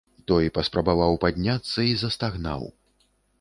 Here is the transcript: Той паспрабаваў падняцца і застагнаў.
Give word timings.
Той 0.29 0.45
паспрабаваў 0.55 1.17
падняцца 1.25 1.79
і 1.89 1.93
застагнаў. 2.05 2.67